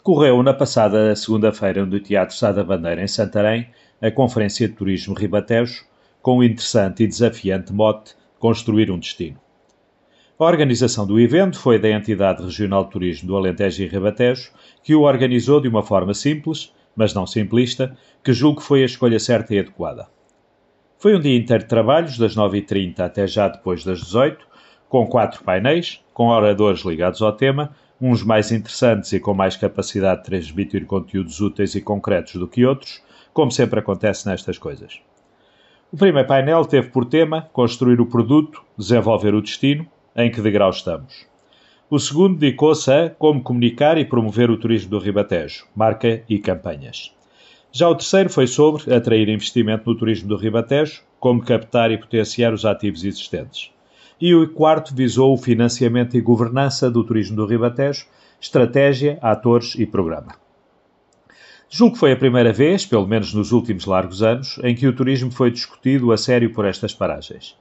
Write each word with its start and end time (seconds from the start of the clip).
Decorreu 0.00 0.42
na 0.42 0.54
passada 0.54 1.14
segunda-feira 1.14 1.84
no 1.84 2.00
Teatro 2.00 2.34
Sá 2.34 2.50
da 2.52 2.64
Bandeira, 2.64 3.02
em 3.02 3.06
Santarém, 3.06 3.68
a 4.00 4.10
Conferência 4.10 4.66
de 4.66 4.74
Turismo 4.74 5.12
Ribatejo, 5.12 5.84
com 6.22 6.38
o 6.38 6.42
interessante 6.42 7.02
e 7.02 7.06
desafiante 7.06 7.70
mote 7.70 8.14
Construir 8.38 8.90
um 8.90 8.98
Destino. 8.98 9.38
A 10.38 10.44
organização 10.46 11.06
do 11.06 11.20
evento 11.20 11.60
foi 11.60 11.78
da 11.78 11.90
Entidade 11.90 12.42
Regional 12.42 12.84
de 12.84 12.92
Turismo 12.92 13.28
do 13.28 13.36
Alentejo 13.36 13.82
e 13.82 13.88
Ribatejo, 13.88 14.50
que 14.82 14.94
o 14.94 15.02
organizou 15.02 15.60
de 15.60 15.68
uma 15.68 15.82
forma 15.82 16.14
simples, 16.14 16.72
mas 16.96 17.12
não 17.12 17.26
simplista, 17.26 17.94
que 18.24 18.32
julgo 18.32 18.62
foi 18.62 18.80
a 18.80 18.86
escolha 18.86 19.20
certa 19.20 19.54
e 19.54 19.58
adequada. 19.58 20.08
Foi 20.96 21.14
um 21.14 21.20
dia 21.20 21.36
inteiro 21.36 21.64
de 21.64 21.68
trabalhos, 21.68 22.16
das 22.16 22.34
9h30 22.34 23.00
até 23.00 23.26
já 23.26 23.48
depois 23.48 23.84
das 23.84 24.00
18 24.00 24.48
com 24.88 25.06
quatro 25.06 25.44
painéis, 25.44 26.02
com 26.12 26.28
oradores 26.28 26.80
ligados 26.84 27.22
ao 27.22 27.32
tema, 27.32 27.76
uns 28.00 28.22
mais 28.22 28.50
interessantes 28.50 29.12
e 29.12 29.20
com 29.20 29.34
mais 29.34 29.56
capacidade 29.56 30.20
de 30.20 30.26
transmitir 30.26 30.86
conteúdos 30.86 31.40
úteis 31.40 31.74
e 31.74 31.80
concretos 31.80 32.34
do 32.34 32.48
que 32.48 32.64
outros, 32.64 33.02
como 33.32 33.50
sempre 33.50 33.80
acontece 33.80 34.26
nestas 34.26 34.58
coisas. 34.58 35.00
O 35.92 35.96
primeiro 35.96 36.26
painel 36.26 36.64
teve 36.64 36.88
por 36.88 37.04
tema 37.04 37.48
construir 37.52 38.00
o 38.00 38.06
produto, 38.06 38.62
desenvolver 38.78 39.34
o 39.34 39.42
destino, 39.42 39.86
em 40.16 40.30
que 40.30 40.40
degrau 40.40 40.70
estamos. 40.70 41.26
O 41.90 41.98
segundo 41.98 42.38
dedicou-se 42.38 42.90
a 42.90 43.10
como 43.10 43.42
comunicar 43.42 43.98
e 43.98 44.04
promover 44.04 44.50
o 44.50 44.56
turismo 44.56 44.90
do 44.90 44.98
Ribatejo, 44.98 45.66
marca 45.74 46.22
e 46.28 46.38
campanhas. 46.38 47.12
Já 47.72 47.88
o 47.88 47.94
terceiro 47.94 48.30
foi 48.30 48.46
sobre 48.46 48.94
atrair 48.94 49.28
investimento 49.28 49.90
no 49.90 49.96
turismo 49.96 50.28
do 50.28 50.36
Ribatejo, 50.36 51.02
como 51.18 51.44
captar 51.44 51.90
e 51.90 51.98
potenciar 51.98 52.52
os 52.52 52.64
ativos 52.64 53.04
existentes. 53.04 53.72
E 54.20 54.34
o 54.34 54.46
quarto 54.48 54.94
visou 54.94 55.32
o 55.32 55.38
financiamento 55.38 56.14
e 56.16 56.20
governança 56.20 56.90
do 56.90 57.02
turismo 57.02 57.36
do 57.36 57.46
Ribatejo, 57.46 58.04
estratégia, 58.38 59.18
atores 59.22 59.74
e 59.76 59.86
programa. 59.86 60.34
Julgo 61.70 61.94
que 61.94 62.00
foi 62.00 62.12
a 62.12 62.16
primeira 62.16 62.52
vez, 62.52 62.84
pelo 62.84 63.06
menos 63.06 63.32
nos 63.32 63.50
últimos 63.50 63.86
largos 63.86 64.22
anos, 64.22 64.58
em 64.62 64.74
que 64.74 64.86
o 64.86 64.92
turismo 64.92 65.30
foi 65.30 65.50
discutido 65.50 66.12
a 66.12 66.18
sério 66.18 66.52
por 66.52 66.66
estas 66.66 66.92
paragens. 66.92 67.56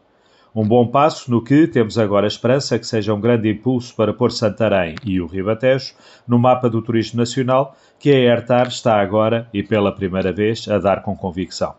Um 0.53 0.67
bom 0.67 0.87
passo 0.87 1.29
no 1.29 1.43
que 1.43 1.67
temos 1.67 1.97
agora 1.97 2.25
a 2.25 2.27
esperança 2.27 2.79
que 2.79 2.87
seja 2.87 3.13
um 3.13 3.21
grande 3.21 3.49
impulso 3.49 3.95
para 3.95 4.11
pôr 4.11 4.31
Santarém 4.31 4.95
e 5.05 5.21
o 5.21 5.27
Ribatejo 5.27 5.93
no 6.27 6.39
mapa 6.39 6.69
do 6.69 6.81
turismo 6.81 7.19
nacional 7.19 7.77
que 7.99 8.11
a 8.11 8.15
Airtar 8.15 8.67
está 8.67 8.99
agora 8.99 9.47
e 9.53 9.61
pela 9.61 9.91
primeira 9.91 10.33
vez 10.33 10.67
a 10.67 10.79
dar 10.79 11.03
com 11.03 11.15
convicção. 11.15 11.75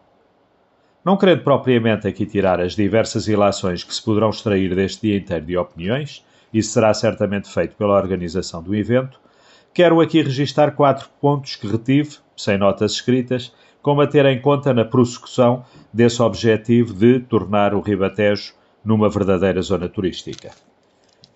Não 1.04 1.16
querendo 1.16 1.42
propriamente 1.42 2.06
aqui 2.06 2.26
tirar 2.26 2.60
as 2.60 2.76
diversas 2.76 3.26
ilações 3.26 3.82
que 3.82 3.94
se 3.94 4.02
poderão 4.02 4.28
extrair 4.28 4.74
deste 4.74 5.08
dia 5.08 5.16
inteiro 5.16 5.46
de 5.46 5.56
opiniões, 5.56 6.24
isso 6.52 6.72
será 6.72 6.92
certamente 6.92 7.48
feito 7.48 7.74
pela 7.74 7.96
organização 7.96 8.62
do 8.62 8.74
evento, 8.74 9.18
quero 9.72 10.00
aqui 10.00 10.20
registar 10.20 10.74
quatro 10.74 11.08
pontos 11.20 11.56
que 11.56 11.66
retive, 11.66 12.18
sem 12.36 12.58
notas 12.58 12.92
escritas, 12.92 13.52
como 13.80 14.02
a 14.02 14.06
ter 14.06 14.26
em 14.26 14.42
conta 14.42 14.74
na 14.74 14.84
prossecução 14.84 15.64
desse 15.92 16.20
objetivo 16.20 16.92
de 16.92 17.20
tornar 17.20 17.72
o 17.72 17.80
Ribatejo 17.80 18.52
numa 18.84 19.08
verdadeira 19.08 19.62
zona 19.62 19.88
turística. 19.88 20.50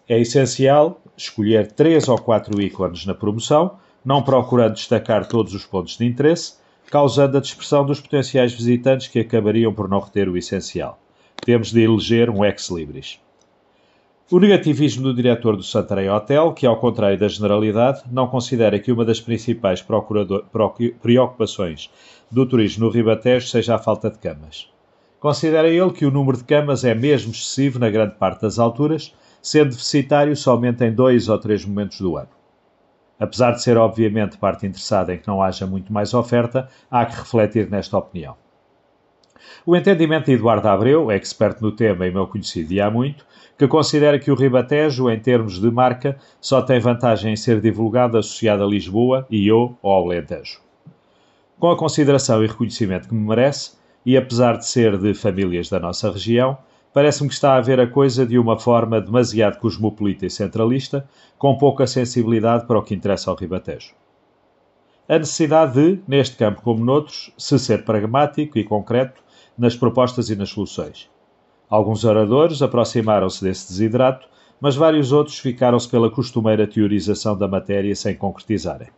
É 0.07 0.21
essencial 0.21 1.01
escolher 1.17 1.73
três 1.73 2.07
ou 2.09 2.19
quatro 2.19 2.61
ícones 2.61 3.07
na 3.07 3.15
promoção, 3.15 3.79
não 4.05 4.23
procurando 4.23 4.75
destacar 4.75 5.27
todos 5.27 5.55
os 5.55 5.65
pontos 5.65 5.97
de 5.97 6.05
interesse, 6.05 6.57
causando 6.95 7.37
a 7.37 7.41
dispersão 7.41 7.85
dos 7.85 8.01
potenciais 8.01 8.55
visitantes 8.55 9.09
que 9.09 9.19
acabariam 9.19 9.75
por 9.75 9.89
não 9.89 9.99
reter 9.99 10.29
o 10.29 10.37
essencial. 10.37 10.97
Temos 11.45 11.73
de 11.73 11.83
eleger 11.83 12.31
um 12.31 12.45
ex-libris. 12.45 13.19
O 14.31 14.39
negativismo 14.39 15.03
do 15.03 15.13
diretor 15.13 15.57
do 15.57 15.65
Santarém 15.65 16.09
Hotel, 16.09 16.53
que, 16.53 16.65
ao 16.65 16.79
contrário 16.79 17.19
da 17.19 17.27
generalidade, 17.27 18.05
não 18.13 18.29
considera 18.29 18.79
que 18.79 18.93
uma 18.93 19.05
das 19.05 19.21
principais 19.21 19.85
preocupações 21.03 21.91
do 22.31 22.47
turismo 22.47 22.85
no 22.85 22.93
Ribatejo 22.93 23.49
seja 23.49 23.75
a 23.75 23.79
falta 23.79 24.09
de 24.09 24.19
camas. 24.19 24.71
Considera 25.19 25.69
ele 25.69 25.91
que 25.91 26.07
o 26.07 26.13
número 26.13 26.39
de 26.39 26.45
camas 26.45 26.85
é 26.85 26.95
mesmo 26.95 27.33
excessivo 27.33 27.81
na 27.81 27.91
grande 27.91 28.15
parte 28.15 28.43
das 28.43 28.57
alturas, 28.57 29.13
sendo 29.43 29.71
deficitário 29.71 30.37
somente 30.37 30.85
em 30.85 30.93
dois 30.93 31.29
ou 31.29 31.41
três 31.41 31.65
momentos 31.65 32.01
do 32.01 32.17
ano. 32.17 32.29
Apesar 33.19 33.53
de 33.53 33.63
ser 33.63 33.77
obviamente 33.77 34.37
parte 34.37 34.67
interessada 34.67 35.15
em 35.15 35.19
que 35.19 35.29
não 35.29 35.43
haja 35.43 35.67
muito 35.67 35.93
mais 35.93 36.15
oferta, 36.15 36.69
há 36.91 37.07
que 37.07 37.17
refletir 37.17 37.71
nesta 37.71 37.97
opinião. 37.97 38.37
O 39.65 39.77
entendimento 39.77 40.27
de 40.27 40.33
Eduardo 40.33 40.69
Abreu, 40.69 41.11
expert 41.11 41.61
no 41.61 41.73
tema 41.73 42.07
e 42.07 42.11
meu 42.11 42.27
conhecido 42.27 42.81
há 42.83 42.91
muito, 42.91 43.25
que 43.57 43.69
considera 43.69 44.19
que 44.19 44.31
o 44.31 44.35
Ribatejo, 44.35 45.09
em 45.09 45.19
termos 45.19 45.61
de 45.61 45.71
marca, 45.71 46.19
só 46.41 46.61
tem 46.61 46.81
vantagem 46.81 47.33
em 47.33 47.37
ser 47.37 47.61
divulgado 47.61 48.19
associado 48.19 48.65
a 48.65 48.67
Lisboa 48.67 49.27
e 49.31 49.47
eu 49.47 49.77
ao 49.83 50.05
Alentejo. 50.05 50.61
Com 51.59 51.71
a 51.71 51.77
consideração 51.77 52.43
e 52.43 52.47
reconhecimento 52.47 53.09
que 53.09 53.15
me 53.15 53.27
merece, 53.27 53.77
e 54.05 54.17
apesar 54.17 54.59
de 54.59 54.67
ser 54.67 54.99
de 54.99 55.15
famílias 55.15 55.69
da 55.69 55.79
nossa 55.79 56.11
região, 56.11 56.59
parece-me 56.95 57.29
que 57.29 57.35
está 57.35 57.57
a 57.57 57.61
ver 57.61 57.81
a 57.81 57.89
coisa 57.89 58.25
de 58.25 58.39
uma 58.39 58.57
forma 58.57 59.01
demasiado 59.01 59.59
cosmopolita 59.59 60.25
e 60.25 60.31
centralista, 60.31 61.07
com 61.37 61.59
pouca 61.59 61.89
sensibilidade 61.89 62.67
para 62.67 62.79
o 62.79 62.83
que 62.83 62.95
interessa 62.95 63.31
ao 63.31 63.37
Ribatejo. 63.37 63.95
A 65.09 65.19
necessidade 65.19 65.75
de, 65.75 66.01
neste 66.07 66.37
campo 66.37 66.63
como 66.63 66.83
noutros, 66.83 67.35
se 67.37 67.59
ser 67.59 67.85
pragmático 67.85 68.57
e 68.57 68.65
concreto 68.65 69.21
nas 69.59 69.77
propostas 69.77 70.31
e 70.31 70.37
nas 70.37 70.51
soluções. 70.51 71.11
Alguns 71.69 72.05
oradores 72.05 72.63
aproximaram-se 72.63 73.43
desse 73.43 73.69
desidrato, 73.69 74.29
mas 74.61 74.77
vários 74.77 75.11
outros 75.11 75.39
ficaram-se 75.39 75.89
pela 75.89 76.11
costumeira 76.11 76.67
teorização 76.67 77.37
da 77.37 77.49
matéria 77.49 77.95
sem 77.97 78.15
concretizarem. 78.15 78.89